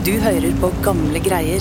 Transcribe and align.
Du 0.00 0.14
hører 0.16 0.54
på 0.56 0.70
gamle 0.80 1.20
greier. 1.20 1.60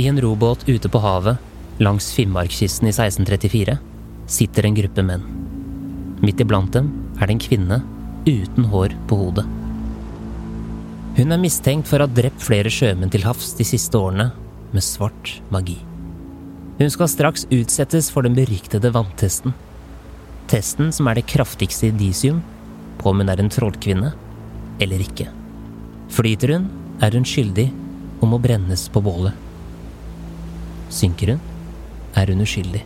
I 0.00 0.06
en 0.08 0.20
robåt 0.24 0.64
ute 0.64 0.88
på 0.88 1.02
havet, 1.04 1.36
langs 1.76 2.06
Finnmarkskysten 2.16 2.88
i 2.88 2.94
1634, 2.94 3.74
sitter 4.32 4.64
en 4.64 4.78
gruppe 4.78 5.04
menn. 5.04 5.28
Midt 6.24 6.40
iblant 6.40 6.72
dem 6.72 6.88
er 7.20 7.28
det 7.28 7.36
en 7.36 7.44
kvinne 7.44 7.80
uten 8.24 8.70
hår 8.72 8.96
på 9.12 9.20
hodet. 9.26 9.44
Hun 11.20 11.36
er 11.36 11.44
mistenkt 11.44 11.92
for 11.92 12.00
å 12.00 12.08
ha 12.08 12.16
drept 12.22 12.40
flere 12.48 12.72
sjømenn 12.72 13.12
til 13.12 13.28
havs 13.28 13.52
de 13.60 13.68
siste 13.68 14.00
årene 14.00 14.30
med 14.72 14.88
svart 14.88 15.36
magi. 15.52 15.76
Hun 16.80 16.92
skal 16.92 17.12
straks 17.12 17.44
utsettes 17.52 18.08
for 18.08 18.24
den 18.24 18.40
beryktede 18.40 18.88
vanntesten. 18.96 19.52
Testen 20.48 20.96
som 20.96 21.12
er 21.12 21.20
det 21.20 21.28
kraftigste 21.28 21.92
indisium 21.92 22.40
på 22.96 23.12
om 23.12 23.20
hun 23.20 23.28
er 23.28 23.44
en 23.44 23.52
trollkvinne 23.52 24.16
eller 24.80 25.02
ikke. 25.02 25.28
Flyter 26.12 26.54
hun, 26.54 26.68
er 27.02 27.16
hun 27.16 27.26
skyldig 27.28 27.70
og 28.20 28.28
må 28.30 28.40
brennes 28.42 28.86
på 28.92 29.02
bålet. 29.04 29.34
Synker 30.92 31.34
hun, 31.34 31.40
er 32.16 32.32
hun 32.32 32.44
uskyldig. 32.44 32.84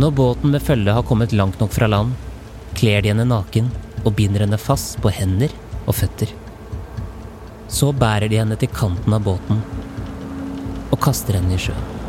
Når 0.00 0.14
båten 0.16 0.54
med 0.54 0.64
følge 0.64 0.94
har 0.96 1.04
kommet 1.04 1.34
langt 1.36 1.60
nok 1.60 1.74
fra 1.76 1.90
land, 1.90 2.14
kler 2.78 3.02
de 3.02 3.10
henne 3.12 3.26
naken 3.28 3.68
og 4.00 4.14
binder 4.16 4.46
henne 4.46 4.60
fast 4.60 4.96
på 5.04 5.12
hender 5.12 5.52
og 5.84 5.92
føtter. 5.98 6.32
Så 7.68 7.92
bærer 7.92 8.30
de 8.32 8.40
henne 8.40 8.56
til 8.56 8.72
kanten 8.72 9.12
av 9.12 9.26
båten 9.26 9.60
og 10.90 11.00
kaster 11.04 11.36
henne 11.36 11.58
i 11.58 11.60
sjøen. 11.60 11.99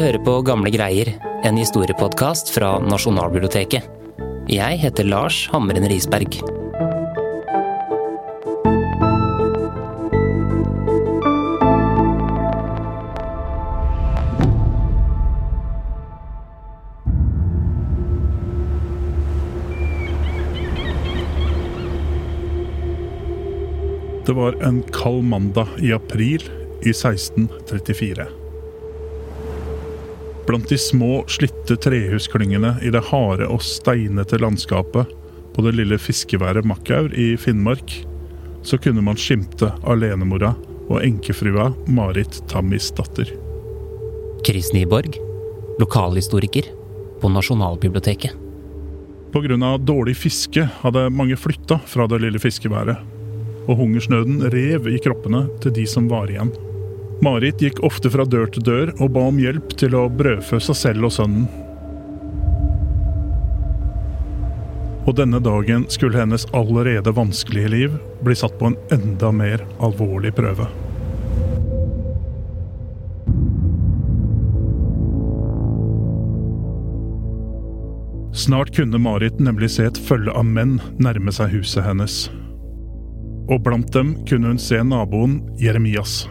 Hører 0.00 0.22
på 0.24 0.38
Gamle 0.46 0.70
greier, 0.72 1.12
en 1.44 1.58
historiepodkast 1.60 2.54
fra 2.54 2.78
Nasjonalbiblioteket. 2.80 3.84
Jeg 4.48 4.80
heter 4.80 5.04
Lars 5.04 5.44
Hamren 5.52 5.84
Risberg. 5.90 6.40
Det 24.26 24.36
var 24.36 24.56
en 24.64 24.82
kald 24.94 25.24
mandag 25.28 25.80
i 25.82 25.92
april 25.92 26.44
i 26.86 26.94
1634. 26.94 28.39
Blant 30.50 30.68
de 30.68 30.78
små, 30.78 31.24
slitte 31.28 31.76
trehusklyngene 31.76 32.72
i 32.82 32.90
det 32.90 33.04
harde 33.06 33.46
og 33.46 33.60
steinete 33.62 34.34
landskapet 34.42 35.12
på 35.54 35.62
det 35.62 35.76
lille 35.78 35.94
fiskeværet 35.94 36.66
Makkaur 36.66 37.12
i 37.14 37.36
Finnmark, 37.38 37.92
så 38.66 38.74
kunne 38.82 39.04
man 39.06 39.14
skimte 39.14 39.68
alenemora 39.86 40.56
og 40.88 41.04
enkefrua 41.06 41.68
Marit 41.86 42.40
Tammis 42.50 42.88
datter. 42.98 43.30
Chris 44.42 44.72
Nyborg, 44.74 45.14
lokalhistoriker 45.78 46.66
på 47.22 47.30
Nasjonalbiblioteket. 47.30 48.34
Pga. 49.30 49.76
dårlig 49.78 50.16
fiske 50.18 50.66
hadde 50.80 51.04
mange 51.14 51.38
flytta 51.38 51.78
fra 51.86 52.08
det 52.10 52.24
lille 52.24 52.42
fiskeværet, 52.42 52.98
og 53.68 53.78
hungersnøden 53.84 54.42
rev 54.50 54.90
i 54.90 54.98
kroppene 54.98 55.44
til 55.62 55.78
de 55.78 55.86
som 55.86 56.10
var 56.10 56.26
igjen. 56.26 56.50
Marit 57.20 57.60
gikk 57.60 57.82
ofte 57.84 58.08
fra 58.08 58.24
dør 58.24 58.48
til 58.48 58.64
dør 58.64 58.92
og 58.96 59.10
ba 59.12 59.26
om 59.28 59.40
hjelp 59.40 59.74
til 59.76 59.92
å 59.92 60.06
brødfø 60.08 60.56
seg 60.64 60.78
selv 60.78 61.10
og 61.10 61.12
sønnen. 61.12 61.50
Og 65.04 65.16
denne 65.18 65.40
dagen 65.44 65.84
skulle 65.92 66.16
hennes 66.16 66.46
allerede 66.56 67.12
vanskelige 67.12 67.72
liv 67.74 67.98
bli 68.24 68.36
satt 68.36 68.56
på 68.56 68.70
en 68.70 68.78
enda 68.96 69.32
mer 69.36 69.66
alvorlig 69.84 70.32
prøve. 70.38 70.68
Snart 78.32 78.72
kunne 78.72 78.96
Marit 78.96 79.36
nemlig 79.42 79.74
se 79.76 79.90
et 79.90 80.04
følge 80.08 80.32
av 80.32 80.48
menn 80.48 80.78
nærme 80.96 81.36
seg 81.36 81.52
huset 81.52 81.84
hennes. 81.84 82.28
Og 83.52 83.60
blant 83.66 83.92
dem 83.92 84.16
kunne 84.24 84.54
hun 84.54 84.62
se 84.62 84.80
naboen 84.80 85.42
Jeremias. 85.60 86.22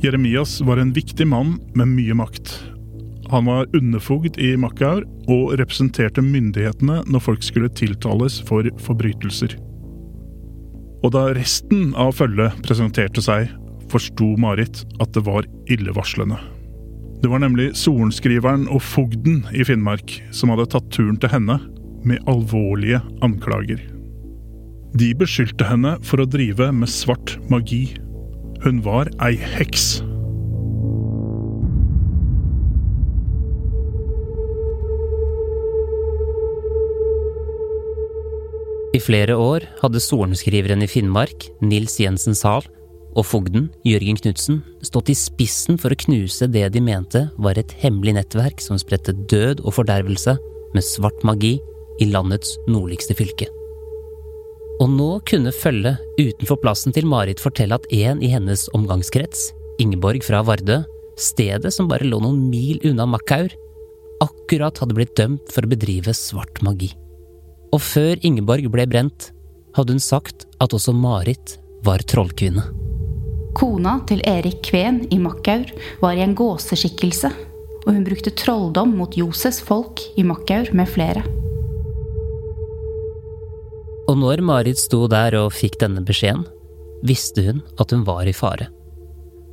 Jeremias 0.00 0.60
var 0.64 0.80
en 0.80 0.92
viktig 0.96 1.26
mann 1.28 1.58
med 1.76 1.90
mye 1.92 2.14
makt. 2.16 2.54
Han 3.30 3.44
var 3.44 3.68
underfogd 3.76 4.38
i 4.40 4.54
Makkaur 4.56 5.04
og 5.30 5.52
representerte 5.60 6.24
myndighetene 6.24 7.02
når 7.04 7.24
folk 7.26 7.44
skulle 7.44 7.68
tiltales 7.76 8.40
for 8.48 8.64
forbrytelser. 8.80 9.58
Og 11.04 11.12
da 11.14 11.28
resten 11.36 11.92
av 12.00 12.16
følget 12.16 12.56
presenterte 12.64 13.22
seg, 13.24 13.52
forsto 13.92 14.32
Marit 14.40 14.82
at 15.02 15.12
det 15.12 15.24
var 15.28 15.44
illevarslende. 15.70 16.40
Det 17.20 17.28
var 17.28 17.44
nemlig 17.44 17.70
sorenskriveren 17.76 18.66
og 18.72 18.80
fogden 18.80 19.42
i 19.52 19.64
Finnmark 19.68 20.16
som 20.32 20.52
hadde 20.54 20.70
tatt 20.72 20.88
turen 20.94 21.20
til 21.20 21.32
henne 21.32 21.58
med 22.08 22.24
alvorlige 22.30 23.02
anklager. 23.24 23.82
De 24.96 25.12
beskyldte 25.14 25.68
henne 25.68 25.98
for 26.02 26.22
å 26.22 26.28
drive 26.28 26.72
med 26.72 26.88
svart 26.90 27.36
magi. 27.52 27.84
Hun 28.60 28.82
var 28.84 29.08
ei 29.24 29.38
heks. 29.40 30.02
I 38.90 39.00
flere 39.00 39.36
år 39.38 39.64
hadde 39.80 40.02
sorenskriveren 40.04 40.84
i 40.84 40.88
Finnmark, 40.90 41.46
Nils 41.64 41.96
Jensen 42.02 42.36
Zahl, 42.36 42.66
og 43.16 43.24
fogden, 43.26 43.70
Jørgen 43.86 44.18
Knutsen, 44.20 44.60
stått 44.84 45.08
i 45.08 45.16
spissen 45.16 45.80
for 45.80 45.94
å 45.94 46.00
knuse 46.04 46.50
det 46.52 46.66
de 46.74 46.82
mente 46.84 47.24
var 47.40 47.56
et 47.58 47.72
hemmelig 47.80 48.18
nettverk 48.18 48.60
som 48.60 48.78
spredte 48.78 49.16
død 49.32 49.64
og 49.64 49.78
fordervelse 49.78 50.36
med 50.76 50.86
svart 50.86 51.24
magi 51.24 51.56
i 52.00 52.10
landets 52.12 52.58
nordligste 52.68 53.16
fylke. 53.16 53.48
Og 54.80 54.88
nå 54.88 55.08
kunne 55.28 55.52
følget 55.52 56.00
utenfor 56.16 56.56
plassen 56.62 56.94
til 56.96 57.08
Marit 57.08 57.40
fortelle 57.42 57.76
at 57.76 57.88
en 57.92 58.22
i 58.24 58.30
hennes 58.32 58.64
omgangskrets, 58.76 59.50
Ingeborg 59.80 60.24
fra 60.24 60.40
Vardø, 60.44 60.80
stedet 61.20 61.72
som 61.74 61.88
bare 61.88 62.08
lå 62.08 62.20
noen 62.22 62.46
mil 62.48 62.80
unna 62.88 63.04
Makkaur, 63.08 63.52
akkurat 64.24 64.80
hadde 64.80 64.96
blitt 64.96 65.12
dømt 65.20 65.52
for 65.52 65.64
å 65.64 65.70
bedrive 65.70 66.14
svart 66.16 66.62
magi. 66.64 66.90
Og 67.76 67.80
før 67.84 68.16
Ingeborg 68.26 68.70
ble 68.72 68.86
brent, 68.88 69.30
hadde 69.76 69.94
hun 69.94 70.02
sagt 70.02 70.48
at 70.60 70.72
også 70.76 70.94
Marit 70.96 71.58
var 71.84 72.02
trollkvinne. 72.08 72.64
Kona 73.56 73.98
til 74.08 74.22
Erik 74.28 74.62
Kveen 74.64 75.02
i 75.12 75.18
Makkaur 75.20 75.68
var 76.00 76.16
i 76.16 76.24
en 76.24 76.36
gåseskikkelse, 76.38 77.32
og 77.84 77.92
hun 77.92 78.04
brukte 78.06 78.32
trolldom 78.36 78.96
mot 78.96 79.16
Joses 79.16 79.60
folk 79.64 80.02
i 80.16 80.24
Makkaur 80.24 80.72
med 80.76 80.88
flere. 80.88 81.24
Og 84.10 84.18
når 84.18 84.42
Marit 84.42 84.80
sto 84.80 85.04
der 85.10 85.36
og 85.38 85.52
fikk 85.54 85.78
denne 85.84 86.02
beskjeden, 86.02 86.42
visste 87.06 87.44
hun 87.46 87.60
at 87.78 87.92
hun 87.94 88.02
var 88.08 88.26
i 88.26 88.34
fare. 88.34 88.66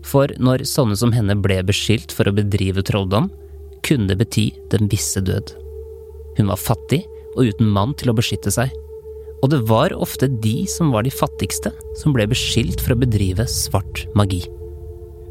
For 0.08 0.32
når 0.42 0.66
sånne 0.66 0.98
som 0.98 1.14
henne 1.14 1.36
ble 1.44 1.60
beskyldt 1.68 2.16
for 2.16 2.30
å 2.30 2.34
bedrive 2.34 2.82
trolldom, 2.86 3.30
kunne 3.86 4.10
det 4.10 4.18
bety 4.20 4.48
den 4.72 4.90
visse 4.92 5.22
død. 5.22 5.54
Hun 6.40 6.50
var 6.50 6.62
fattig 6.62 7.04
og 7.36 7.52
uten 7.52 7.70
mann 7.70 7.94
til 8.00 8.10
å 8.10 8.18
beskytte 8.18 8.52
seg, 8.54 8.74
og 9.44 9.52
det 9.54 9.62
var 9.70 9.94
ofte 9.94 10.30
de 10.42 10.64
som 10.72 10.90
var 10.94 11.06
de 11.06 11.14
fattigste, 11.14 11.70
som 12.02 12.16
ble 12.16 12.26
beskyldt 12.30 12.82
for 12.82 12.96
å 12.96 13.02
bedrive 13.04 13.46
svart 13.52 14.08
magi. 14.18 14.42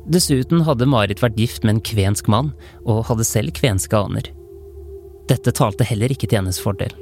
Dessuten 0.06 0.62
hadde 0.62 0.86
Marit 0.86 1.24
vært 1.24 1.40
gift 1.40 1.66
med 1.66 1.76
en 1.76 1.82
kvensk 1.82 2.30
mann, 2.30 2.52
og 2.86 3.08
hadde 3.08 3.26
selv 3.26 3.56
kvenske 3.58 3.98
aner. 3.98 4.30
Dette 5.26 5.50
talte 5.50 5.88
heller 5.88 6.14
ikke 6.14 6.30
til 6.30 6.44
hennes 6.44 6.62
fordel. 6.62 6.94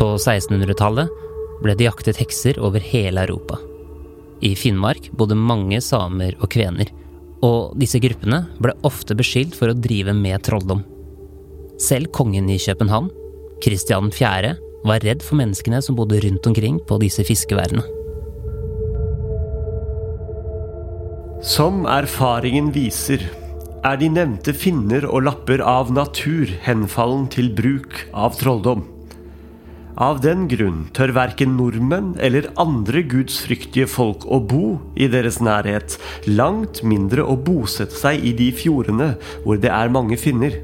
På 0.00 0.14
1600-tallet 0.16 1.10
ble 1.60 1.74
det 1.76 1.84
jaktet 1.84 2.16
hekser 2.22 2.56
over 2.64 2.80
hele 2.80 3.20
Europa. 3.26 3.58
I 4.40 4.54
Finnmark 4.56 5.10
bodde 5.12 5.36
mange 5.36 5.76
samer 5.84 6.38
og 6.40 6.48
kvener, 6.54 6.88
og 7.44 7.74
disse 7.76 8.00
gruppene 8.00 8.46
ble 8.64 8.72
ofte 8.88 9.12
beskyldt 9.16 9.58
for 9.58 9.68
å 9.68 9.76
drive 9.76 10.14
med 10.16 10.40
trolldom. 10.46 10.80
Selv 11.80 12.08
kongen 12.16 12.48
i 12.48 12.56
København, 12.56 13.10
Kristian 13.60 14.08
4., 14.08 14.54
var 14.88 15.04
redd 15.04 15.20
for 15.20 15.36
menneskene 15.36 15.82
som 15.84 15.98
bodde 15.98 16.22
rundt 16.24 16.46
omkring 16.48 16.78
på 16.88 16.96
disse 17.02 17.20
fiskeværene. 17.28 17.84
Som 21.44 21.84
erfaringen 21.88 22.70
viser, 22.72 23.26
er 23.84 24.00
de 24.00 24.08
nevnte 24.12 24.56
finner 24.56 25.04
og 25.08 25.26
lapper 25.28 25.60
av 25.60 25.92
natur 25.92 26.48
henfallen 26.64 27.28
til 27.32 27.52
bruk 27.56 28.00
av 28.16 28.40
trolldom. 28.40 28.86
Av 30.00 30.16
den 30.24 30.46
grunn 30.48 30.86
tør 30.96 31.10
verken 31.12 31.58
nordmenn 31.58 32.14
eller 32.24 32.46
andre 32.60 33.02
gudsfryktige 33.04 33.84
folk 33.84 34.24
å 34.24 34.38
bo 34.40 34.78
i 34.96 35.10
deres 35.12 35.42
nærhet, 35.44 35.98
langt 36.24 36.80
mindre 36.80 37.26
å 37.28 37.36
bosette 37.36 37.98
seg 38.00 38.24
i 38.24 38.32
de 38.36 38.48
fjordene 38.56 39.10
hvor 39.44 39.60
det 39.60 39.68
er 39.68 39.92
mange 39.92 40.16
finner. 40.16 40.56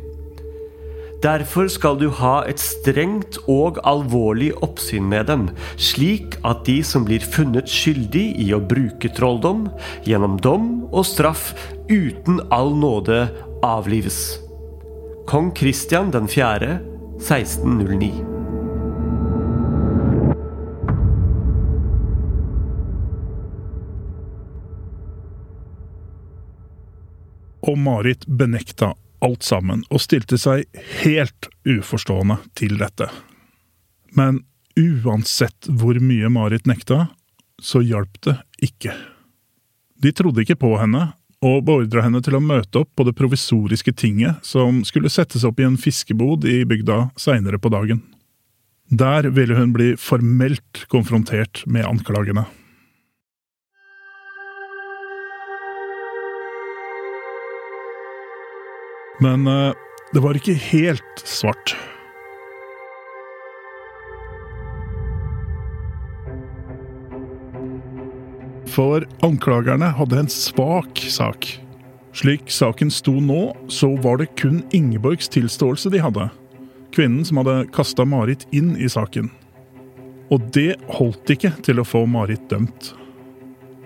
Derfor 1.20 1.68
skal 1.72 1.98
du 2.00 2.06
ha 2.16 2.38
et 2.48 2.60
strengt 2.60 3.36
og 3.44 3.80
alvorlig 3.88 4.54
oppsyn 4.64 5.04
med 5.10 5.28
dem, 5.28 5.48
slik 5.76 6.38
at 6.40 6.64
de 6.68 6.78
som 6.84 7.04
blir 7.04 7.24
funnet 7.24 7.68
skyldig 7.68 8.24
i 8.40 8.50
å 8.56 8.60
bruke 8.60 9.10
trolldom, 9.16 9.66
gjennom 10.08 10.38
dom 10.40 10.70
og 10.92 11.04
straff 11.08 11.50
uten 11.90 12.40
all 12.48 12.72
nåde 12.76 13.26
avlives. 13.64 14.38
Kong 15.28 15.52
Kristian 15.56 16.12
4., 16.14 16.78
1609. 17.20 18.35
Og 27.66 27.78
Marit 27.78 28.26
benekta 28.26 28.92
alt 29.24 29.46
sammen 29.46 29.82
og 29.90 30.02
stilte 30.04 30.38
seg 30.38 30.66
helt 31.02 31.48
uforstående 31.66 32.38
til 32.58 32.76
dette. 32.80 33.08
Men 34.16 34.44
uansett 34.76 35.68
hvor 35.68 35.98
mye 36.00 36.30
Marit 36.32 36.66
nekta, 36.68 37.08
så 37.62 37.80
hjalp 37.80 38.20
det 38.26 38.36
ikke. 38.62 38.92
De 39.96 40.12
trodde 40.12 40.44
ikke 40.44 40.58
på 40.60 40.74
henne, 40.78 41.14
og 41.44 41.64
beordra 41.68 42.02
henne 42.06 42.22
til 42.24 42.36
å 42.38 42.42
møte 42.42 42.82
opp 42.82 42.90
på 42.96 43.04
det 43.06 43.14
provisoriske 43.16 43.92
tinget 43.96 44.44
som 44.46 44.80
skulle 44.88 45.12
settes 45.12 45.44
opp 45.44 45.60
i 45.60 45.66
en 45.66 45.76
fiskebod 45.80 46.46
i 46.48 46.62
bygda 46.68 47.10
seinere 47.20 47.60
på 47.60 47.72
dagen. 47.72 48.00
Der 48.88 49.28
ville 49.34 49.56
hun 49.58 49.74
bli 49.74 49.94
formelt 50.00 50.86
konfrontert 50.92 51.64
med 51.66 51.86
anklagene. 51.88 52.46
Men 59.20 59.46
eh, 59.46 59.72
det 60.12 60.22
var 60.24 60.36
ikke 60.36 60.54
helt 60.54 61.22
svart. 61.24 61.76
For 68.76 69.06
anklagerne 69.24 69.88
hadde 69.96 70.18
en 70.20 70.28
svak 70.28 71.00
sak. 71.08 71.48
Slik 72.16 72.50
saken 72.52 72.90
sto 72.92 73.14
nå, 73.20 73.54
så 73.72 73.94
var 74.04 74.20
det 74.20 74.34
kun 74.40 74.62
Ingeborgs 74.76 75.28
tilståelse 75.32 75.92
de 75.92 76.00
hadde. 76.04 76.28
Kvinnen 76.92 77.24
som 77.28 77.40
hadde 77.40 77.66
kasta 77.76 78.04
Marit 78.08 78.46
inn 78.56 78.74
i 78.76 78.88
saken. 78.88 79.30
Og 80.32 80.44
det 80.52 80.76
holdt 80.96 81.32
ikke 81.32 81.54
til 81.64 81.80
å 81.80 81.86
få 81.88 82.04
Marit 82.08 82.48
dømt. 82.52 82.92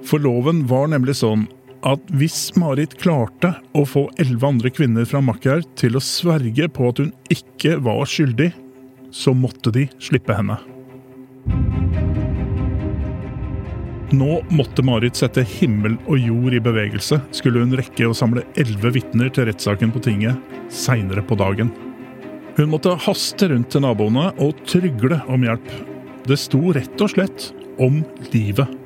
For 0.06 0.22
loven 0.22 0.64
var 0.70 0.88
nemlig 0.90 1.18
sånn 1.20 1.46
at 1.86 2.10
hvis 2.12 2.50
Marit 2.60 2.96
klarte 3.00 3.54
å 3.76 3.86
få 3.88 4.06
elleve 4.20 4.48
andre 4.48 4.72
kvinner 4.74 5.06
fra 5.08 5.22
Makkar 5.24 5.62
til 5.80 5.96
å 5.96 6.04
sverge 6.04 6.68
på 6.72 6.90
at 6.90 7.00
hun 7.00 7.12
ikke 7.32 7.78
var 7.84 8.04
skyldig, 8.08 8.50
så 9.10 9.34
måtte 9.34 9.72
de 9.74 9.86
slippe 10.02 10.36
henne. 10.36 10.58
Nå 14.10 14.40
måtte 14.50 14.82
Marit 14.82 15.18
sette 15.18 15.44
himmel 15.46 15.94
og 16.10 16.18
jord 16.18 16.56
i 16.56 16.62
bevegelse, 16.62 17.20
skulle 17.34 17.62
hun 17.62 17.76
rekke 17.78 18.08
å 18.10 18.16
samle 18.16 18.42
elleve 18.58 18.90
vitner 18.98 19.30
til 19.30 19.46
rettssaken 19.46 19.94
på 19.94 20.02
tinget 20.02 20.58
seinere 20.74 21.22
på 21.22 21.38
dagen. 21.38 21.70
Hun 22.58 22.72
måtte 22.72 22.96
haste 23.06 23.48
rundt 23.52 23.70
til 23.72 23.86
naboene 23.86 24.32
og 24.42 24.58
trygle 24.68 25.22
om 25.30 25.46
hjelp. 25.46 25.70
Det 26.26 26.36
sto 26.38 26.74
rett 26.74 27.00
og 27.00 27.14
slett 27.14 27.50
om 27.80 28.02
livet. 28.34 28.79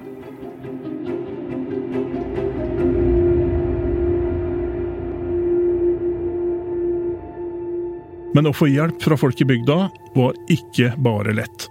Men 8.34 8.50
å 8.50 8.54
få 8.54 8.66
hjelp 8.66 9.02
fra 9.02 9.16
folk 9.18 9.40
i 9.40 9.46
bygda 9.46 9.76
var 10.16 10.34
ikke 10.50 10.92
bare 10.98 11.36
lett. 11.38 11.68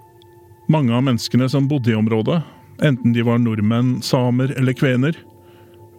Mange 0.72 0.96
av 0.96 1.04
menneskene 1.04 1.50
som 1.52 1.68
bodde 1.68 1.92
i 1.92 1.98
området, 2.00 2.40
enten 2.84 3.14
de 3.14 3.24
var 3.28 3.42
nordmenn, 3.44 3.98
samer 4.02 4.56
eller 4.58 4.76
kvener, 4.78 5.18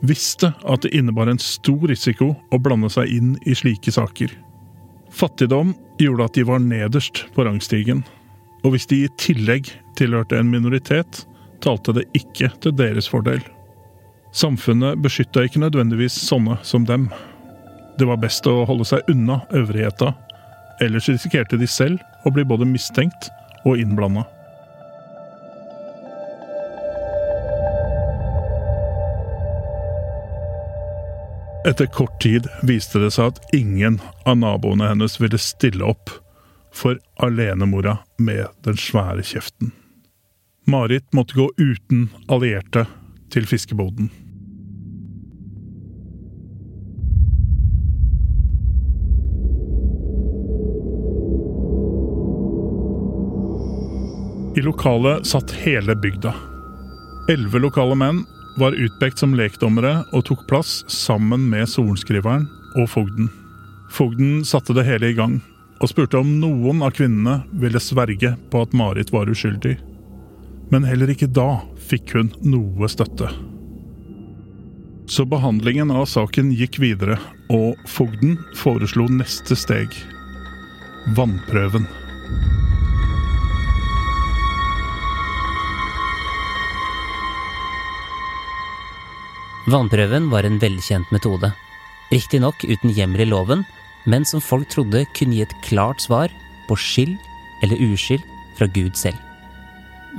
visste 0.05 0.53
at 0.65 0.85
det 0.85 0.95
innebar 0.97 1.29
en 1.29 1.41
stor 1.41 1.85
risiko 1.89 2.33
å 2.53 2.61
blande 2.61 2.89
seg 2.93 3.13
inn 3.13 3.35
i 3.45 3.57
slike 3.57 3.93
saker. 3.93 4.33
Fattigdom 5.13 5.75
gjorde 6.01 6.29
at 6.29 6.37
de 6.37 6.47
var 6.49 6.65
nederst 6.65 7.27
på 7.37 7.45
rangstigen, 7.47 8.03
og 8.65 8.75
hvis 8.75 8.89
de 8.89 9.05
i 9.05 9.13
tillegg 9.21 9.69
tilhørte 10.01 10.41
en 10.41 10.51
minoritet, 10.51 11.27
talte 11.65 11.95
det 11.97 12.09
ikke 12.17 12.51
til 12.65 12.75
deres 12.77 13.09
fordel. 13.09 13.45
Samfunnet 14.35 14.99
beskytta 15.05 15.45
ikke 15.45 15.63
nødvendigvis 15.63 16.17
sånne 16.25 16.57
som 16.67 16.89
dem. 16.89 17.07
Det 18.01 18.09
var 18.09 18.19
best 18.19 18.49
å 18.51 18.65
holde 18.67 18.89
seg 18.89 19.07
unna 19.13 19.43
øvrigheta 19.55 20.15
Ellers 20.83 21.09
risikerte 21.09 21.59
de 21.61 21.69
selv 21.71 22.03
å 22.27 22.33
bli 22.35 22.45
både 22.47 22.67
mistenkt 22.67 23.31
og 23.65 23.79
innblanda. 23.79 24.25
Etter 31.65 31.87
kort 31.87 32.19
tid 32.21 32.49
viste 32.69 33.01
det 33.01 33.15
seg 33.15 33.33
at 33.33 33.55
ingen 33.57 33.97
av 34.29 34.37
naboene 34.37 34.91
hennes 34.91 35.17
ville 35.21 35.41
stille 35.41 35.87
opp 35.95 36.13
for 36.75 36.99
alenemora 37.25 38.01
med 38.19 38.51
den 38.67 38.77
svære 38.77 39.25
kjeften. 39.25 39.73
Marit 40.69 41.07
måtte 41.17 41.39
gå 41.39 41.49
uten 41.57 42.11
allierte 42.29 42.85
til 43.33 43.49
fiskeboden. 43.49 44.11
I 54.57 54.61
lokalet 54.61 55.27
satt 55.27 55.51
hele 55.51 55.97
bygda. 55.97 56.35
Elleve 57.29 57.59
lokale 57.59 57.95
menn 57.99 58.21
var 58.57 58.77
utpekt 58.79 59.19
som 59.19 59.35
lekdommere 59.35 60.05
og 60.15 60.27
tok 60.29 60.45
plass 60.47 60.85
sammen 60.91 61.49
med 61.51 61.67
sorenskriveren 61.71 62.47
og 62.79 62.87
fogden. 62.93 63.31
Fogden 63.91 64.45
satte 64.47 64.77
det 64.77 64.87
hele 64.87 65.11
i 65.11 65.17
gang, 65.17 65.41
og 65.83 65.91
spurte 65.91 66.21
om 66.21 66.37
noen 66.39 66.85
av 66.87 66.95
kvinnene 66.95 67.41
ville 67.59 67.83
sverge 67.83 68.37
på 68.51 68.63
at 68.63 68.77
Marit 68.77 69.11
var 69.15 69.31
uskyldig. 69.31 69.75
Men 70.71 70.87
heller 70.87 71.11
ikke 71.11 71.31
da 71.35 71.65
fikk 71.91 72.15
hun 72.15 72.31
noe 72.47 72.89
støtte. 72.91 73.33
Så 75.11 75.27
behandlingen 75.29 75.91
av 75.93 76.07
saken 76.09 76.55
gikk 76.55 76.79
videre, 76.81 77.19
og 77.51 77.75
fogden 77.91 78.39
foreslo 78.57 79.11
neste 79.11 79.59
steg 79.59 79.99
vannprøven. 81.19 81.85
Vannprøven 89.65 90.29
var 90.29 90.45
en 90.45 90.59
velkjent 90.61 91.09
metode. 91.15 91.49
Riktignok 92.13 92.67
uten 92.69 92.93
hjemmel 92.93 93.25
i 93.25 93.29
loven, 93.31 93.65
men 94.05 94.27
som 94.29 94.43
folk 94.45 94.69
trodde 94.69 95.07
kunne 95.17 95.39
gi 95.39 95.45
et 95.47 95.55
klart 95.65 96.05
svar 96.05 96.33
på 96.69 96.77
skyld 96.77 97.17
eller 97.65 97.81
uskyld 97.81 98.27
fra 98.59 98.69
Gud 98.69 98.93
selv. 99.01 99.17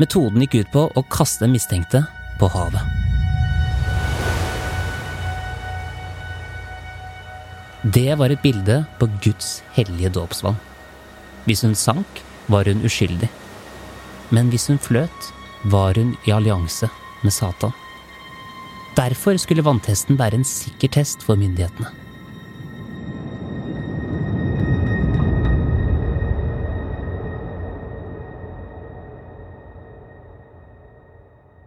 Metoden 0.01 0.41
gikk 0.41 0.57
ut 0.63 0.71
på 0.73 0.87
å 0.89 1.05
kaste 1.13 1.47
mistenkte 1.47 2.01
på 2.41 2.49
havet. 2.51 2.81
Det 7.85 8.17
var 8.17 8.33
et 8.33 8.41
bilde 8.41 8.81
på 8.97 9.07
Guds 9.21 9.59
hellige 9.77 10.09
dåpsvann. 10.17 10.57
Hvis 11.45 11.61
hun 11.61 11.77
sank, 11.77 12.23
var 12.49 12.65
hun 12.65 12.81
uskyldig. 12.81 13.29
Men 14.33 14.49
hvis 14.49 14.71
hun 14.73 14.81
fløt, 14.81 15.33
var 15.69 15.93
hun 15.93 16.15
i 16.25 16.33
allianse 16.33 16.89
med 17.21 17.33
Satan. 17.33 17.84
Derfor 18.95 19.35
skulle 19.41 19.65
vanntesten 19.65 20.15
være 20.19 20.39
en 20.39 20.47
sikker 20.47 20.87
test 20.95 21.23
for 21.25 21.35
myndighetene. 21.35 21.91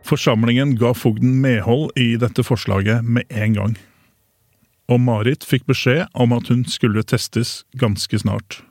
Forsamlingen 0.08 0.72
ga 0.80 0.94
fogden 0.96 1.36
medhold 1.42 1.92
i 2.00 2.14
dette 2.16 2.40
forslaget 2.46 3.04
med 3.04 3.28
en 3.28 3.54
gang. 3.54 3.76
og 4.88 5.02
Marit 5.04 5.44
fikk 5.44 5.66
beskjed 5.68 6.06
om 6.16 6.32
at 6.32 6.48
hun 6.48 6.62
skulle 6.64 7.02
testes 7.04 7.66
ganske 7.76 8.18
snart. 8.22 8.62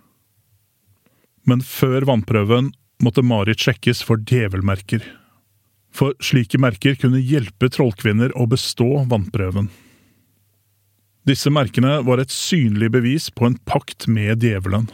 Men 1.45 1.61
før 1.61 2.07
vannprøven 2.09 2.71
måtte 3.05 3.21
Marit 3.21 3.61
sjekkes 3.61 4.01
for 4.01 4.17
djevelmerker. 4.17 5.05
For 5.95 6.13
slike 6.23 6.59
merker 6.61 6.97
kunne 6.99 7.21
hjelpe 7.21 7.69
trollkvinner 7.73 8.35
å 8.37 8.47
bestå 8.49 9.05
vannprøven. 9.09 9.69
Disse 11.27 11.51
merkene 11.51 11.97
var 12.07 12.21
et 12.21 12.31
synlig 12.31 12.91
bevis 12.93 13.27
på 13.33 13.49
en 13.49 13.57
pakt 13.67 14.07
med 14.07 14.43
djevelen. 14.45 14.87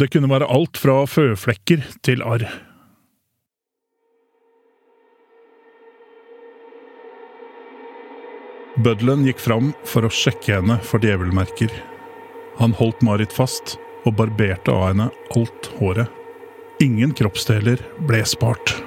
Det 0.00 0.10
kunne 0.12 0.28
være 0.32 0.48
alt 0.52 0.80
fra 0.80 1.02
føflekker 1.08 1.84
til 2.04 2.24
arr. 2.24 2.44
Bøddelen 8.80 9.26
gikk 9.26 9.40
fram 9.42 9.72
for 9.88 10.06
å 10.06 10.12
sjekke 10.12 10.54
henne 10.56 10.78
for 10.86 11.02
djevelmerker. 11.04 11.72
Han 12.60 12.76
holdt 12.76 13.02
Marit 13.04 13.32
fast 13.34 13.76
og 14.08 14.16
barberte 14.20 14.72
av 14.72 14.90
henne 14.90 15.08
alt 15.36 15.72
håret. 15.80 16.08
Ingen 16.80 17.12
kroppsdeler 17.16 17.82
ble 18.08 18.22
spart. 18.28 18.78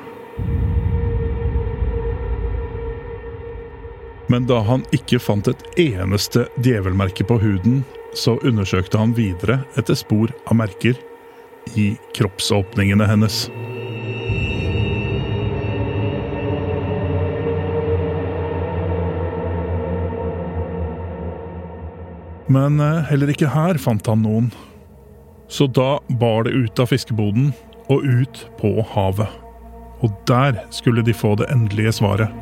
Men 4.34 4.48
da 4.50 4.64
han 4.66 4.82
ikke 4.90 5.20
fant 5.22 5.46
et 5.46 5.60
eneste 5.78 6.48
djevelmerke 6.66 7.22
på 7.30 7.36
huden, 7.38 7.84
så 8.18 8.40
undersøkte 8.42 8.98
han 8.98 9.12
videre 9.14 9.60
etter 9.78 9.94
spor 9.94 10.32
av 10.50 10.58
merker 10.58 10.98
i 11.78 11.92
kroppsåpningene 12.18 13.06
hennes. 13.06 13.44
Men 22.50 22.82
eh, 22.82 23.04
heller 23.12 23.30
ikke 23.36 23.52
her 23.54 23.78
fant 23.78 24.10
han 24.10 24.26
noen. 24.26 24.50
Så 25.46 25.68
da 25.70 26.00
bar 26.10 26.48
det 26.50 26.56
ut 26.58 26.82
av 26.82 26.90
fiskeboden 26.90 27.52
og 27.94 28.02
ut 28.02 28.42
på 28.58 28.74
havet. 28.96 29.30
Og 30.02 30.18
der 30.26 30.58
skulle 30.74 31.06
de 31.06 31.14
få 31.14 31.36
det 31.38 31.52
endelige 31.54 31.94
svaret. 32.02 32.34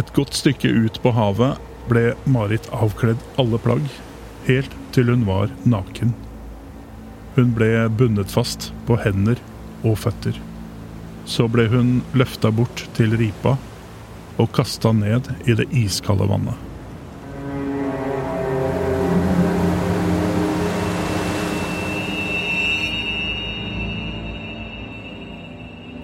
Et 0.00 0.10
godt 0.16 0.32
stykke 0.32 0.70
ut 0.86 0.96
på 1.04 1.10
havet 1.12 1.58
ble 1.90 2.14
Marit 2.24 2.64
avkledd 2.72 3.20
alle 3.40 3.58
plagg, 3.60 3.82
helt 4.46 4.72
til 4.94 5.10
hun 5.12 5.26
var 5.28 5.50
naken. 5.68 6.14
Hun 7.34 7.50
ble 7.56 7.84
bundet 7.98 8.32
fast 8.32 8.70
på 8.88 8.96
hender 9.02 9.36
og 9.84 9.98
føtter. 10.00 10.38
Så 11.28 11.50
ble 11.52 11.66
hun 11.68 11.98
løfta 12.16 12.48
bort 12.54 12.86
til 12.96 13.12
ripa 13.20 13.58
og 14.40 14.48
kasta 14.56 14.94
ned 14.96 15.28
i 15.44 15.58
det 15.58 15.68
iskalde 15.76 16.28
vannet. 16.30 16.56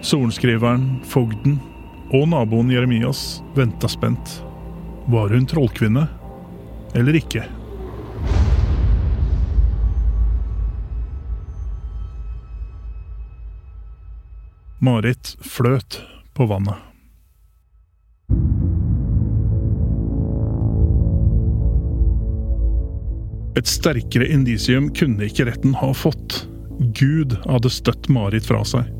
Sorenskriveren, 0.05 1.01
fogden 1.09 1.57
og 2.15 2.29
naboen 2.31 2.71
Jeremias 2.71 3.43
venta 3.57 3.89
spent. 3.91 4.41
Var 5.07 5.33
hun 5.35 5.47
trollkvinne 5.47 6.07
eller 6.95 7.19
ikke? 7.19 7.45
Marit 14.79 15.37
fløt 15.41 16.01
på 16.37 16.47
vannet. 16.47 16.77
Et 23.57 23.67
sterkere 23.67 24.29
indisium 24.29 24.91
kunne 24.95 25.27
ikke 25.27 25.47
retten 25.49 25.73
ha 25.81 25.89
fått. 25.97 26.43
Gud 26.95 27.39
hadde 27.49 27.73
støtt 27.73 28.11
Marit 28.13 28.47
fra 28.47 28.61
seg. 28.69 28.91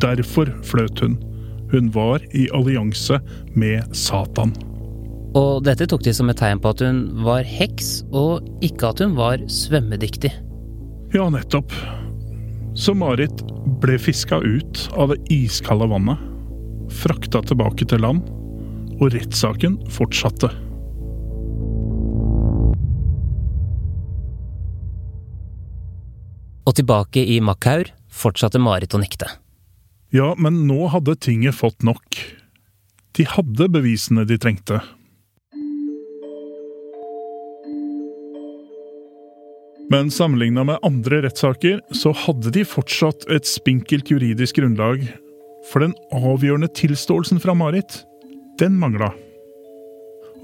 Derfor 0.00 0.48
fløt 0.64 1.04
hun. 1.04 1.18
Hun 1.72 1.90
var 1.94 2.22
i 2.36 2.46
allianse 2.54 3.20
med 3.58 3.96
Satan. 3.96 4.54
Og 5.36 5.64
dette 5.66 5.88
tok 5.90 6.04
de 6.06 6.14
som 6.16 6.30
et 6.32 6.38
tegn 6.40 6.60
på 6.62 6.72
at 6.72 6.82
hun 6.84 7.00
var 7.26 7.44
heks, 7.44 8.00
og 8.14 8.46
ikke 8.64 8.92
at 8.92 9.02
hun 9.04 9.16
var 9.18 9.42
svømmedyktig. 9.52 10.32
Ja, 11.14 11.28
nettopp. 11.32 11.74
Så 12.76 12.94
Marit 12.96 13.42
ble 13.80 13.96
fiska 14.00 14.38
ut 14.44 14.86
av 14.96 15.12
det 15.12 15.20
iskalde 15.32 15.88
vannet, 15.90 16.20
frakta 16.92 17.42
tilbake 17.44 17.88
til 17.88 18.04
land, 18.04 18.24
og 18.96 19.10
rettssaken 19.12 19.78
fortsatte. 19.92 20.50
Og 26.66 26.74
tilbake 26.74 27.22
i 27.22 27.38
Makaur 27.44 27.92
fortsatte 28.10 28.60
Marit 28.62 28.96
å 28.96 29.00
nekte. 29.02 29.28
Ja, 30.14 30.34
men 30.38 30.66
nå 30.68 30.86
hadde 30.92 31.16
tinget 31.18 31.56
fått 31.58 31.82
nok. 31.82 32.20
De 33.16 33.24
hadde 33.26 33.66
bevisene 33.72 34.26
de 34.28 34.38
trengte. 34.38 34.78
Men 39.90 40.10
sammenligna 40.10 40.64
med 40.66 40.82
andre 40.82 41.22
rettssaker, 41.22 41.80
så 41.94 42.10
hadde 42.26 42.50
de 42.54 42.64
fortsatt 42.66 43.26
et 43.30 43.46
spinkelt 43.46 44.10
juridisk 44.10 44.58
grunnlag. 44.58 45.04
For 45.70 45.82
den 45.82 45.94
avgjørende 46.14 46.70
tilståelsen 46.74 47.42
fra 47.42 47.54
Marit, 47.54 48.02
den 48.58 48.78
mangla. 48.78 49.12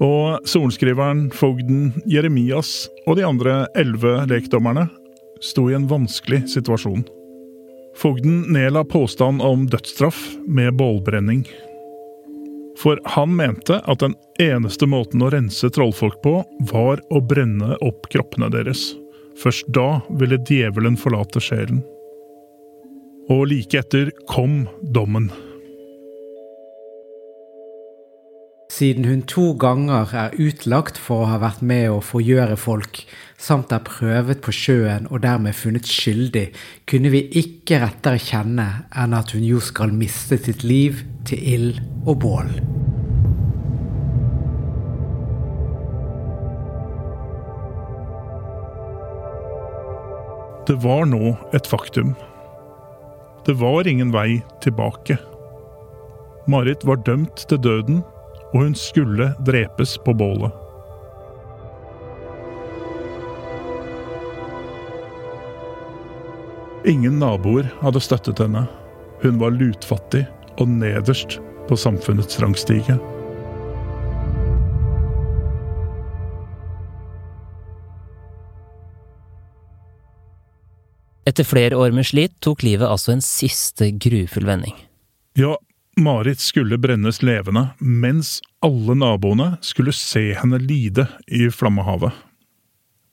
Og 0.03 0.47
sorenskriveren, 0.49 1.29
fogden, 1.35 1.91
Jeremias 2.09 2.87
og 3.05 3.19
de 3.19 3.27
andre 3.27 3.65
elleve 3.79 4.23
lekdommerne 4.31 4.87
sto 5.43 5.67
i 5.69 5.75
en 5.77 5.87
vanskelig 5.91 6.45
situasjon. 6.55 7.03
Fogden 7.97 8.41
nedla 8.53 8.83
påstand 8.83 9.41
om 9.41 9.67
dødsstraff 9.69 10.37
med 10.47 10.75
bålbrenning. 10.75 11.45
For 12.77 12.99
han 13.03 13.35
mente 13.35 13.79
at 13.85 14.01
den 14.01 14.15
eneste 14.41 14.87
måten 14.89 15.21
å 15.21 15.29
rense 15.29 15.69
trollfolk 15.69 16.21
på, 16.23 16.39
var 16.71 17.01
å 17.13 17.21
brenne 17.21 17.77
opp 17.85 18.09
kroppene 18.11 18.49
deres. 18.53 18.91
Først 19.39 19.69
da 19.73 20.01
ville 20.09 20.41
djevelen 20.41 20.97
forlate 20.99 21.41
sjelen. 21.41 21.83
Og 23.31 23.47
like 23.53 23.79
etter 23.79 24.11
kom 24.27 24.65
dommen. 24.81 25.29
Siden 28.73 29.05
hun 29.05 29.21
to 29.29 29.51
ganger 29.59 30.09
er 30.17 30.31
utlagt 30.41 30.97
for 30.97 31.21
å 31.21 31.27
ha 31.29 31.35
vært 31.43 31.59
med 31.61 31.91
å 31.93 31.99
forgjøre 32.01 32.55
folk, 32.57 33.03
samt 33.37 33.73
er 33.75 33.83
prøvet 33.85 34.39
på 34.41 34.53
sjøen 34.55 35.05
og 35.11 35.21
dermed 35.21 35.53
funnet 35.53 35.85
skyldig, 35.85 36.47
kunne 36.89 37.11
vi 37.13 37.21
ikke 37.37 37.83
rettere 37.83 38.17
kjenne 38.17 38.65
enn 38.97 39.13
at 39.13 39.35
hun 39.35 39.43
jo 39.45 39.59
skal 39.61 39.93
miste 39.93 40.39
sitt 40.41 40.63
liv 40.65 41.03
til 41.29 41.43
ild 41.53 41.83
og 42.07 42.17
bål. 42.23 42.49
Det 50.65 50.79
var 50.81 51.05
nå 51.11 51.35
et 51.53 51.69
faktum. 51.69 52.15
Det 53.45 53.53
var 53.61 53.85
ingen 53.85 54.15
vei 54.15 54.41
tilbake. 54.65 55.19
Marit 56.49 56.81
var 56.87 57.03
dømt 57.05 57.45
til 57.51 57.61
døden, 57.61 58.01
og 58.53 58.59
hun 58.61 58.75
skulle 58.77 59.31
drepes 59.45 59.97
på 60.05 60.13
bålet. 60.13 60.53
Ingen 66.85 67.15
naboer 67.19 67.69
hadde 67.79 68.01
støttet 68.03 68.41
henne. 68.43 68.65
Hun 69.23 69.39
var 69.39 69.55
lutfattig 69.55 70.25
og 70.59 70.67
nederst 70.67 71.39
på 71.69 71.77
samfunnets 71.79 72.41
rangstige. 72.43 72.97
Etter 81.23 81.47
flere 81.47 81.79
år 81.79 81.95
med 81.95 82.05
slit 82.05 82.35
tok 82.43 82.65
livet 82.67 82.83
altså 82.83 83.15
en 83.15 83.23
siste 83.23 83.87
grufull 83.95 84.45
vending. 84.45 84.75
Ja, 85.39 85.55
Marit 85.95 86.39
skulle 86.39 86.77
brennes 86.77 87.21
levende, 87.21 87.67
mens 87.79 88.41
alle 88.65 88.95
naboene 88.97 89.57
skulle 89.61 89.93
se 89.93 90.31
henne 90.33 90.57
lide 90.57 91.07
i 91.27 91.49
flammehavet. 91.51 92.11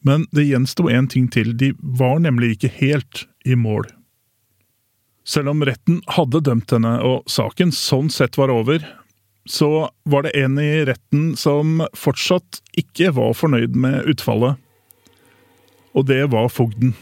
Men 0.01 0.25
det 0.33 0.47
gjensto 0.49 0.89
en 0.89 1.09
ting 1.09 1.29
til, 1.29 1.53
de 1.57 1.75
var 1.77 2.23
nemlig 2.25 2.55
ikke 2.57 2.73
helt 2.79 3.27
i 3.45 3.55
mål. 3.55 3.85
Selv 5.29 5.53
om 5.53 5.61
retten 5.67 6.01
hadde 6.09 6.41
dømt 6.41 6.73
henne 6.73 6.95
og 7.05 7.29
saken 7.29 7.73
sånn 7.77 8.09
sett 8.11 8.41
var 8.41 8.53
over, 8.55 8.81
så 9.45 9.91
var 10.09 10.25
det 10.25 10.33
en 10.41 10.57
i 10.61 10.85
retten 10.89 11.35
som 11.37 11.83
fortsatt 11.97 12.63
ikke 12.81 13.13
var 13.17 13.37
fornøyd 13.37 13.77
med 13.77 14.09
utfallet. 14.09 14.57
Og 15.93 16.07
det 16.09 16.23
var 16.33 16.49
fogden. 16.49 16.95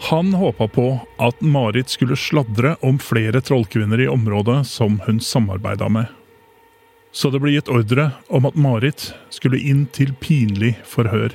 Han 0.00 0.34
håpa 0.34 0.68
på 0.68 1.00
at 1.16 1.40
Marit 1.40 1.88
skulle 1.88 2.16
sladre 2.16 2.76
om 2.84 2.98
flere 2.98 3.40
trollkvinner 3.40 4.00
i 4.00 4.08
området 4.08 4.66
som 4.68 5.00
hun 5.06 5.20
samarbeida 5.20 5.88
med. 5.88 6.06
Så 7.12 7.30
det 7.32 7.40
ble 7.40 7.54
gitt 7.54 7.70
ordre 7.72 8.10
om 8.28 8.44
at 8.44 8.58
Marit 8.60 9.08
skulle 9.32 9.58
inn 9.58 9.86
til 9.96 10.12
pinlig 10.20 10.74
forhør. 10.84 11.32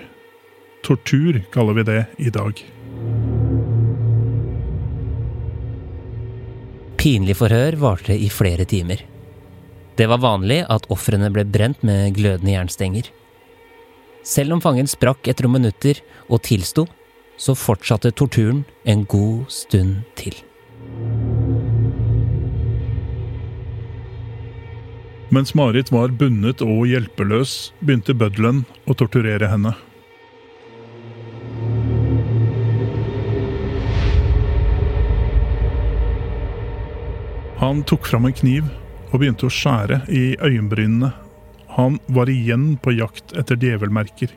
Tortur 0.85 1.41
kaller 1.53 1.79
vi 1.79 1.87
det 1.89 2.01
i 2.21 2.29
dag. 2.33 2.61
Pinlig 7.01 7.33
forhør 7.39 7.79
varte 7.81 8.13
i 8.13 8.29
flere 8.29 8.65
timer. 8.69 9.01
Det 9.97 10.05
var 10.05 10.21
vanlig 10.21 10.61
at 10.69 10.85
ofrene 10.93 11.31
ble 11.33 11.47
brent 11.49 11.81
med 11.85 12.13
glødende 12.13 12.53
jernstenger. 12.53 13.09
Selv 14.21 14.53
om 14.53 14.61
fangen 14.61 14.89
sprakk 14.89 15.25
etter 15.25 15.47
noen 15.47 15.63
minutter 15.63 15.97
og 16.29 16.43
tilsto, 16.45 16.85
så 17.41 17.55
fortsatte 17.57 18.11
torturen 18.13 18.63
en 18.85 19.05
god 19.09 19.49
stund 19.49 20.03
til. 20.19 20.35
Mens 25.31 25.55
Marit 25.55 25.89
var 25.95 26.11
bundet 26.19 26.61
og 26.61 26.83
hjelpeløs, 26.91 27.71
begynte 27.79 28.13
bøddelen 28.13 28.65
å 28.85 28.95
torturere 28.99 29.47
henne. 29.49 29.71
Han 37.61 37.81
tok 37.87 38.05
fram 38.09 38.27
en 38.27 38.35
kniv 38.35 38.67
og 39.11 39.21
begynte 39.21 39.47
å 39.47 39.53
skjære 39.53 40.03
i 40.11 40.35
øyenbrynene. 40.43 41.13
Han 41.77 41.97
var 42.11 42.29
igjen 42.29 42.75
på 42.83 42.93
jakt 42.99 43.33
etter 43.39 43.57
djevelmerker. 43.57 44.33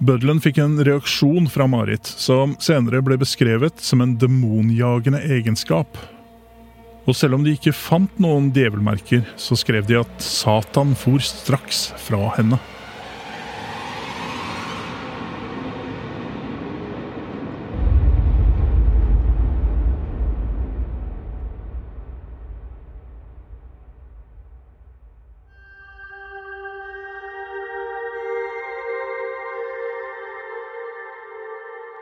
Bøddelen 0.00 0.38
fikk 0.40 0.62
en 0.62 0.78
reaksjon 0.80 1.44
fra 1.52 1.66
Marit, 1.68 2.08
som 2.08 2.54
senere 2.62 3.02
ble 3.04 3.18
beskrevet 3.20 3.82
som 3.84 4.00
en 4.00 4.14
demonjagende 4.16 5.20
egenskap. 5.28 5.98
Og 7.04 7.16
selv 7.16 7.36
om 7.36 7.44
de 7.44 7.52
ikke 7.52 7.74
fant 7.76 8.16
noen 8.22 8.48
djevelmerker, 8.56 9.26
så 9.36 9.58
skrev 9.60 9.84
de 9.88 9.98
at 10.00 10.24
Satan 10.24 10.94
for 10.96 11.20
straks 11.20 11.90
fra 12.00 12.30
henne. 12.38 12.56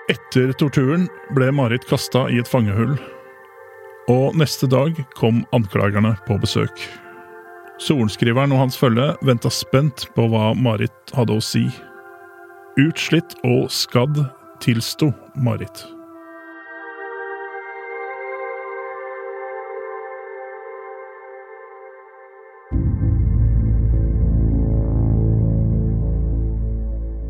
Etter 0.08 0.54
torturen 0.56 1.04
ble 1.36 1.50
Marit 1.52 1.84
kasta 1.84 2.22
i 2.32 2.38
et 2.40 2.48
fangehull, 2.48 2.94
og 4.08 4.38
neste 4.40 4.64
dag 4.72 4.96
kom 5.18 5.42
anklagerne 5.52 6.14
på 6.24 6.38
besøk. 6.40 6.80
Sorenskriveren 7.84 8.54
og 8.56 8.62
hans 8.62 8.80
følge 8.80 9.10
venta 9.28 9.52
spent 9.52 10.06
på 10.16 10.24
hva 10.32 10.54
Marit 10.56 11.12
hadde 11.12 11.36
å 11.36 11.44
si. 11.44 11.66
Utslitt 12.80 13.36
og 13.44 13.68
skadd 13.68 14.24
tilsto 14.64 15.12
Marit. 15.36 15.84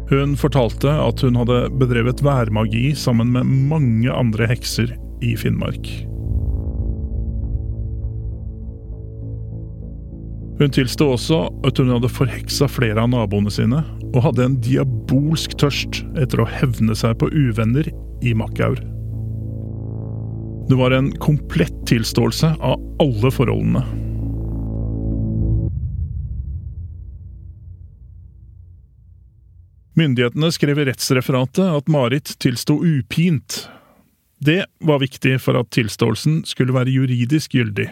Hun 0.09 0.37
fortalte 0.41 0.88
at 0.88 1.21
hun 1.21 1.37
hadde 1.37 1.67
bedrevet 1.81 2.23
værmagi 2.25 2.95
sammen 2.97 3.33
med 3.35 3.49
mange 3.69 4.09
andre 4.12 4.49
hekser 4.49 4.95
i 5.21 5.35
Finnmark. 5.37 5.91
Hun 10.59 10.73
tilsto 10.75 11.13
også 11.13 11.45
at 11.69 11.78
hun 11.78 11.93
hadde 11.93 12.11
forheksa 12.11 12.67
flere 12.73 13.04
av 13.04 13.13
naboene 13.13 13.52
sine, 13.52 13.85
og 14.15 14.25
hadde 14.25 14.47
en 14.49 14.56
diabolsk 14.65 15.54
tørst 15.61 16.00
etter 16.19 16.43
å 16.43 16.49
hevne 16.50 16.97
seg 16.99 17.15
på 17.21 17.28
uvenner 17.30 17.93
i 18.25 18.32
Makkaur. 18.35 18.80
Det 20.69 20.76
var 20.76 20.97
en 20.97 21.13
komplett 21.23 21.76
tilståelse 21.89 22.56
av 22.65 22.80
alle 23.04 23.30
forholdene. 23.32 23.85
Myndighetene 29.99 30.52
skrev 30.54 30.78
i 30.78 30.84
rettsreferatet 30.87 31.65
at 31.65 31.89
Marit 31.91 32.30
tilsto 32.39 32.76
upint. 32.84 33.65
Det 34.39 34.65
var 34.78 35.00
viktig 35.02 35.41
for 35.43 35.58
at 35.58 35.73
tilståelsen 35.75 36.45
skulle 36.47 36.76
være 36.76 36.93
juridisk 36.95 37.56
gyldig. 37.58 37.89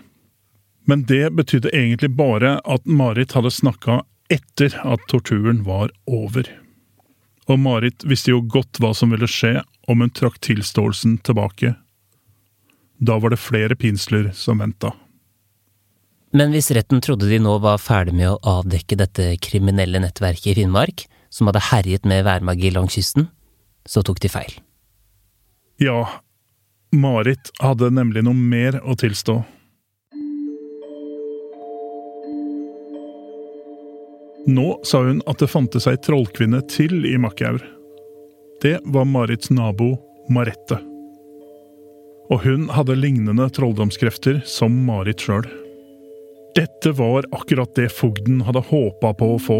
Men 0.87 1.03
det 1.09 1.33
betydde 1.35 1.73
egentlig 1.75 2.13
bare 2.15 2.61
at 2.63 2.85
Marit 2.87 3.35
hadde 3.35 3.51
snakka 3.51 4.05
etter 4.31 4.77
at 4.87 5.03
torturen 5.11 5.65
var 5.67 5.91
over. 6.07 6.47
Og 7.51 7.59
Marit 7.59 8.07
visste 8.07 8.31
jo 8.31 8.43
godt 8.43 8.79
hva 8.83 8.93
som 8.95 9.11
ville 9.15 9.27
skje 9.31 9.65
om 9.91 10.05
hun 10.05 10.15
trakk 10.15 10.39
tilståelsen 10.47 11.19
tilbake. 11.27 11.75
Da 13.03 13.19
var 13.19 13.35
det 13.35 13.43
flere 13.43 13.75
pinsler 13.75 14.31
som 14.35 14.63
venta. 14.63 14.95
Men 16.37 16.55
hvis 16.55 16.71
retten 16.75 17.03
trodde 17.03 17.27
de 17.31 17.39
nå 17.43 17.59
var 17.65 17.83
ferdig 17.83 18.15
med 18.15 18.31
å 18.31 18.41
avdekke 18.61 18.99
dette 18.99 19.29
kriminelle 19.43 20.03
nettverket 20.03 20.53
i 20.53 20.57
Finnmark, 20.61 21.07
som 21.37 21.51
hadde 21.51 21.67
herjet 21.69 22.09
med 22.09 22.25
værmagi 22.25 22.71
langs 22.73 22.97
kysten, 22.97 23.29
så 23.85 24.01
tok 24.03 24.23
de 24.25 24.31
feil. 24.33 24.55
Ja, 25.83 26.07
Marit 26.97 27.51
hadde 27.61 27.91
nemlig 27.93 28.25
noe 28.25 28.37
mer 28.37 28.81
å 28.81 28.97
tilstå. 28.97 29.43
Nå 34.47 34.67
sa 34.87 35.03
hun 35.03 35.21
at 35.27 35.43
det 35.43 35.51
fantes 35.51 35.89
ei 35.91 35.99
trollkvinne 36.01 36.63
til 36.71 37.03
i 37.05 37.17
Makkjaur. 37.21 37.61
Det 38.63 38.79
var 38.95 39.09
Marits 39.11 39.51
nabo 39.51 39.97
Marette. 40.33 40.79
Og 42.31 42.41
hun 42.47 42.69
hadde 42.73 42.97
lignende 42.97 43.51
trolldomskrefter 43.53 44.41
som 44.49 44.73
Marit 44.87 45.21
sjøl. 45.27 45.45
Dette 46.57 46.95
var 46.97 47.27
akkurat 47.37 47.75
det 47.77 47.91
fogden 47.93 48.41
hadde 48.47 48.65
håpa 48.71 49.13
på 49.19 49.35
å 49.35 49.43
få. 49.43 49.59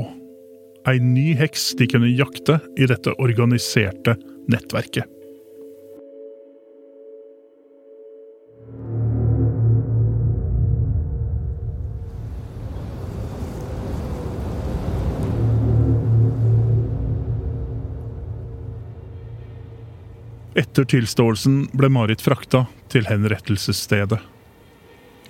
Ei 0.87 1.01
ny 1.03 1.33
heks 1.35 1.73
de 1.75 1.89
kunne 1.91 2.13
jakte 2.15 2.61
i 2.79 2.87
dette 2.87 3.11
organiserte 3.19 4.13
nettverket. 4.47 5.09
Etter 20.57 20.87
tilståelsen 20.87 21.65
ble 21.75 21.91
Marit 21.91 22.23
frakta 22.23 22.63
til 22.95 23.11
henrettelsesstedet. 23.11 24.23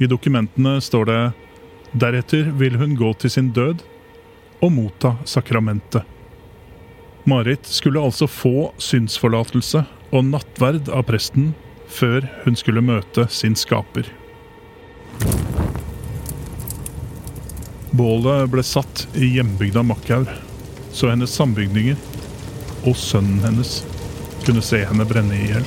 I 0.04 0.06
dokumentene 0.12 0.76
står 0.84 1.08
det 1.08 1.20
deretter 1.96 2.52
vil 2.60 2.76
hun 2.76 2.92
gå 3.00 3.16
til 3.24 3.32
sin 3.32 3.54
død 3.56 3.80
og 4.60 4.72
motta 4.72 5.16
sakramentet. 5.28 6.04
Marit 7.26 7.66
skulle 7.66 8.00
altså 8.00 8.28
få 8.30 8.70
synsforlatelse 8.78 9.82
og 10.14 10.28
nattverd 10.28 10.90
av 10.94 11.08
presten 11.08 11.54
før 11.90 12.26
hun 12.44 12.58
skulle 12.58 12.84
møte 12.84 13.26
sin 13.32 13.56
skaper. 13.58 14.06
Bålet 17.96 18.50
ble 18.52 18.62
satt 18.66 19.06
i 19.16 19.32
hjembygda 19.36 19.82
Makkaur, 19.86 20.28
så 20.92 21.10
hennes 21.10 21.34
sambygdinger 21.34 21.98
og 22.86 22.96
sønnen 22.98 23.42
hennes 23.44 23.80
kunne 24.44 24.62
se 24.62 24.82
henne 24.86 25.06
brenne 25.08 25.34
i 25.34 25.50
hjel. 25.50 25.66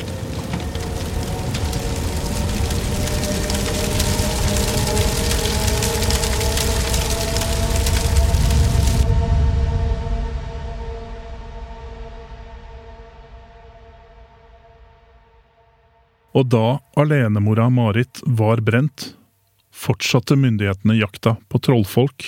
Og 16.40 16.46
da 16.48 16.80
alenemora 16.96 17.66
Marit 17.68 18.22
var 18.24 18.62
brent, 18.64 19.10
fortsatte 19.76 20.38
myndighetene 20.40 20.96
jakta 20.96 21.36
på 21.52 21.60
trollfolk 21.60 22.28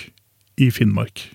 i 0.59 0.67
Finnmark. 0.67 1.29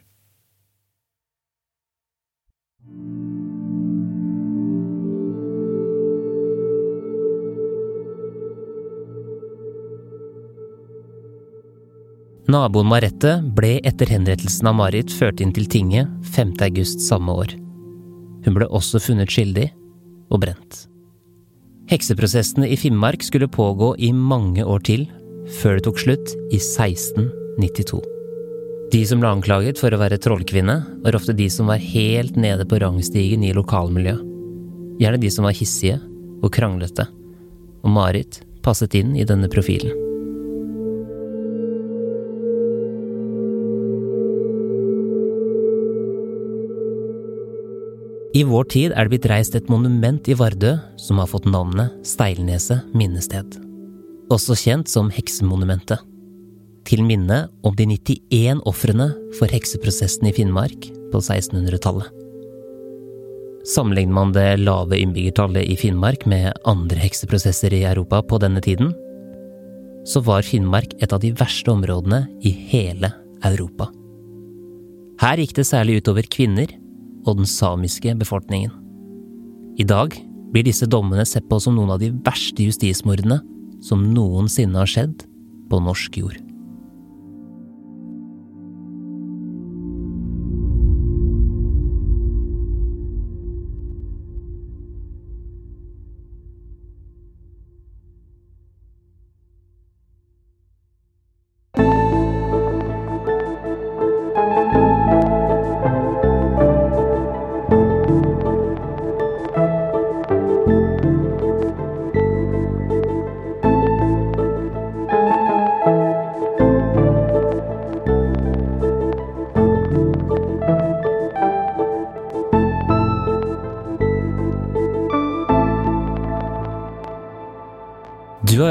Naboen 12.46 12.86
Marette 12.86 13.38
ble 13.56 13.78
etter 13.88 14.12
henrettelsen 14.12 14.68
av 14.68 14.76
Marit 14.78 15.10
ført 15.10 15.40
inn 15.40 15.54
til 15.56 15.64
tinget 15.72 16.12
5. 16.36 16.52
august 16.68 17.00
samme 17.08 17.32
år. 17.40 17.56
Hun 18.44 18.58
ble 18.58 18.68
også 18.68 19.00
funnet 19.02 19.32
skyldig 19.32 19.70
og 20.28 20.44
brent. 20.44 20.84
Hekseprosessene 21.86 22.66
i 22.68 22.76
Finnmark 22.76 23.22
skulle 23.22 23.48
pågå 23.48 23.92
i 24.02 24.12
mange 24.12 24.64
år 24.66 24.82
til, 24.88 25.06
før 25.60 25.78
det 25.78 25.84
tok 25.86 26.00
slutt 26.02 26.32
i 26.50 26.58
1692. 26.58 28.00
De 28.90 29.02
som 29.06 29.22
ble 29.22 29.30
anklaget 29.30 29.78
for 29.78 29.94
å 29.94 30.00
være 30.00 30.18
trollkvinne, 30.22 30.76
var 31.04 31.18
ofte 31.18 31.34
de 31.38 31.46
som 31.50 31.70
var 31.70 31.82
helt 31.82 32.38
nede 32.38 32.66
på 32.66 32.80
rangstigen 32.82 33.44
i 33.46 33.54
lokalmiljøet. 33.54 34.24
Gjerne 35.02 35.20
de 35.20 35.30
som 35.30 35.46
var 35.46 35.54
hissige 35.54 36.00
og 36.42 36.50
kranglete, 36.56 37.06
og 37.84 37.94
Marit 37.94 38.40
passet 38.64 38.96
inn 38.98 39.14
i 39.14 39.26
denne 39.28 39.50
profilen. 39.52 40.05
I 48.36 48.42
vår 48.44 48.66
tid 48.68 48.92
er 48.92 49.06
det 49.06 49.14
blitt 49.14 49.26
reist 49.30 49.54
et 49.56 49.70
monument 49.72 50.26
i 50.28 50.34
Vardø 50.36 50.74
som 51.00 51.22
har 51.22 51.30
fått 51.30 51.46
navnet 51.48 51.94
Steilneset 52.04 52.90
minnested. 52.92 53.54
Også 54.28 54.56
kjent 54.60 54.90
som 54.92 55.08
Heksemonumentet. 55.14 56.02
Til 56.86 57.00
minne 57.06 57.46
om 57.64 57.72
de 57.78 57.86
91 57.94 58.60
ofrene 58.68 59.08
for 59.38 59.48
hekseprosessen 59.48 60.28
i 60.28 60.34
Finnmark 60.36 60.84
på 61.14 61.22
1600-tallet. 61.22 62.12
Sammenligner 63.66 64.18
man 64.20 64.36
det 64.36 64.60
lave 64.60 65.00
innbyggertallet 65.00 65.72
i 65.72 65.80
Finnmark 65.80 66.28
med 66.28 66.52
andre 66.68 67.00
hekseprosesser 67.06 67.72
i 67.72 67.86
Europa 67.88 68.20
på 68.22 68.38
denne 68.42 68.60
tiden, 68.62 68.92
så 70.06 70.20
var 70.22 70.46
Finnmark 70.46 70.92
et 71.00 71.14
av 71.14 71.24
de 71.24 71.32
verste 71.34 71.72
områdene 71.72 72.26
i 72.44 72.52
hele 72.68 73.10
Europa. 73.48 73.88
Her 75.24 75.40
gikk 75.40 75.56
det 75.56 75.70
særlig 75.72 76.02
utover 76.02 76.28
kvinner 76.30 76.82
og 77.26 77.40
den 77.40 77.48
samiske 77.50 78.14
befolkningen. 78.18 78.72
I 79.76 79.84
dag 79.84 80.14
blir 80.54 80.64
disse 80.64 80.88
dommene 80.88 81.26
sett 81.28 81.48
på 81.50 81.58
som 81.60 81.76
noen 81.76 81.92
av 81.96 82.00
de 82.00 82.12
verste 82.24 82.64
justismordene 82.64 83.42
som 83.84 84.06
noensinne 84.14 84.78
har 84.78 84.90
skjedd 84.90 85.26
på 85.70 85.82
norsk 85.82 86.16
jord. 86.22 86.45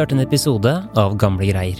Har 0.05 0.11
en 0.13 0.21
episode 0.21 0.71
av 1.01 1.15
Gamle 1.17 1.47
greier. 1.49 1.79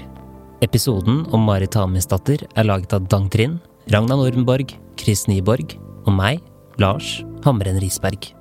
Episoden 0.66 1.20
om 1.30 1.44
Marit 1.46 1.76
Hamisdatter 1.78 2.42
er 2.58 2.66
laget 2.66 2.96
av 2.98 3.04
Dang 3.06 3.28
Trind, 3.30 3.60
Ragna 3.94 4.16
Nordenborg, 4.18 4.72
Chris 4.98 5.28
Nyborg 5.30 5.76
og 6.08 6.16
meg, 6.18 6.40
Lars 6.82 7.20
Hamren 7.44 7.78
Risberg. 7.78 8.32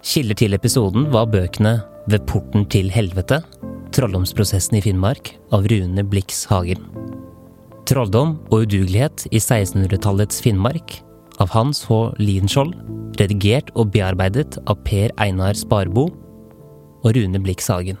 Kilder 0.00 0.38
til 0.40 0.56
episoden 0.56 1.10
var 1.12 1.28
bøkene 1.28 1.74
Ved 2.08 2.24
porten 2.24 2.64
til 2.72 2.88
helvete, 2.88 3.42
Trolldomsprosessen 3.92 4.78
i 4.78 4.80
Finnmark 4.86 5.34
av 5.52 5.68
Rune 5.68 6.06
Blix 6.08 6.46
Hagen. 6.48 6.86
Trolldom 7.84 8.38
og 8.48 8.64
udugelighet 8.64 9.26
i 9.28 9.42
1600-tallets 9.42 10.40
Finnmark 10.40 11.02
av 11.36 11.52
Hans 11.52 11.84
H. 11.90 12.00
Lienskjold, 12.16 12.72
redigert 13.20 13.68
og 13.76 13.92
bearbeidet 13.92 14.56
av 14.64 14.80
Per 14.88 15.12
Einar 15.20 15.60
Sparbo 15.60 16.06
og 17.02 17.12
Rune 17.12 17.44
Blix 17.44 17.68
Hagen. 17.68 18.00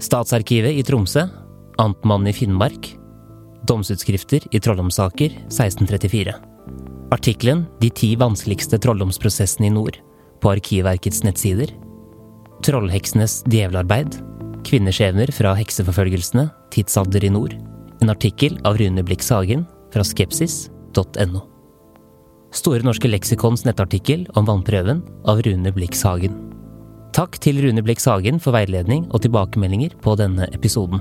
Statsarkivet 0.00 0.78
i 0.80 0.82
Tromsø, 0.86 1.26
Amtmannen 1.78 2.30
i 2.30 2.32
Finnmark, 2.32 2.94
Domsutskrifter 3.68 4.46
i 4.50 4.60
trolldomssaker 4.60 5.34
1634. 5.50 6.32
Artikkelen 7.12 7.66
De 7.82 7.90
ti 7.92 8.14
vanskeligste 8.16 8.78
trolldomsprosessene 8.80 9.68
i 9.68 9.74
nord 9.74 9.98
på 10.40 10.54
Arkivverkets 10.54 11.20
nettsider. 11.26 11.74
Trollheksenes 12.64 13.42
djevelarbeid. 13.52 14.16
Kvinneskjebner 14.64 15.32
fra 15.36 15.52
hekseforfølgelsene, 15.58 16.48
tidsalder 16.72 17.24
i 17.24 17.32
nord. 17.32 17.56
En 18.00 18.12
artikkel 18.12 18.56
av 18.64 18.80
Rune 18.80 19.04
Blix 19.04 19.28
Hagen 19.32 19.66
fra 19.92 20.04
skepsis.no. 20.06 21.44
Store 22.56 22.86
norske 22.86 23.10
leksikons 23.10 23.66
nettartikkel 23.68 24.24
om 24.34 24.48
vannprøven 24.48 25.04
av 25.28 25.44
Rune 25.46 25.72
Blix 25.76 26.02
Hagen. 26.08 26.49
Takk 27.10 27.40
til 27.42 27.58
Rune 27.58 27.82
Blix 27.82 28.04
Hagen 28.06 28.38
for 28.38 28.54
veiledning 28.54 29.08
og 29.10 29.24
tilbakemeldinger 29.24 29.96
på 30.02 30.14
denne 30.18 30.46
episoden. 30.54 31.00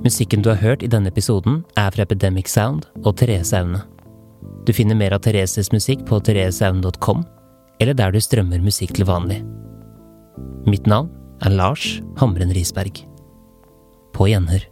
Musikken 0.00 0.40
du 0.40 0.48
har 0.48 0.60
hørt 0.62 0.82
i 0.82 0.88
denne 0.88 1.10
episoden, 1.12 1.64
er 1.76 1.90
fra 1.92 2.06
Epidemic 2.06 2.48
Sound 2.48 2.86
og 3.04 3.18
Therese 3.20 3.58
Aune. 3.58 3.82
Du 4.64 4.72
finner 4.72 4.96
mer 4.96 5.12
av 5.12 5.20
Thereses 5.26 5.68
musikk 5.74 6.06
på 6.08 6.20
thereseaune.com, 6.24 7.26
eller 7.80 7.98
der 7.98 8.14
du 8.14 8.20
strømmer 8.24 8.62
musikk 8.64 8.94
til 8.96 9.08
vanlig. 9.10 9.42
Mitt 10.64 10.88
navn 10.88 11.10
er 11.44 11.52
Lars 11.52 11.98
Hamren 12.22 12.54
Risberg. 12.54 13.02
På 14.16 14.30
gjenhør. 14.30 14.64